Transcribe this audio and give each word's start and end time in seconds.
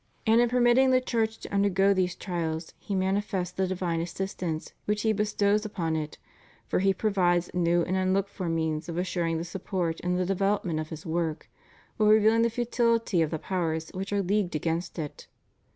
And 0.25 0.41
in 0.41 0.49
permitting 0.49 0.89
the 0.89 0.99
Church 0.99 1.37
to 1.41 1.53
undergo 1.53 1.93
these 1.93 2.15
trials 2.15 2.73
He 2.79 2.95
manifests 2.95 3.53
the 3.55 3.67
divine 3.67 4.01
assistance 4.01 4.73
which 4.85 5.03
He 5.03 5.13
bestows 5.13 5.63
upon 5.63 5.95
it, 5.95 6.17
for 6.67 6.79
He 6.79 6.91
provides 6.91 7.51
new 7.53 7.83
and 7.83 7.95
un 7.95 8.11
looked 8.11 8.31
for 8.31 8.49
means 8.49 8.89
of 8.89 8.97
assuring 8.97 9.37
the 9.37 9.43
support 9.43 9.99
and 9.99 10.17
the 10.17 10.25
develop 10.25 10.65
ment 10.65 10.79
of 10.79 10.89
His 10.89 11.05
work, 11.05 11.51
while 11.97 12.09
revealing 12.09 12.41
the 12.41 12.49
futifity 12.49 13.23
of 13.23 13.29
the 13.29 13.37
powers 13.37 13.89
which 13.89 14.11
are 14.11 14.23
leagued 14.23 14.55
against 14.55 14.97
it. 14.97 15.27